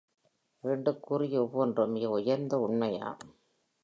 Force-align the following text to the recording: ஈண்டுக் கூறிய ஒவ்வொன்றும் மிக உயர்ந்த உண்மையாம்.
ஈண்டுக் 0.63 0.99
கூறிய 0.99 1.41
ஒவ்வொன்றும் 1.41 1.91
மிக 1.91 2.09
உயர்ந்த 2.09 2.57
உண்மையாம். 2.57 3.19